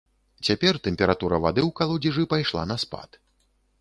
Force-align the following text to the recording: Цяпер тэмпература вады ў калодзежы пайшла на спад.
Цяпер 0.47 0.79
тэмпература 0.87 1.39
вады 1.45 1.61
ў 1.67 1.69
калодзежы 1.81 2.23
пайшла 2.33 2.63
на 2.71 2.79
спад. 2.85 3.21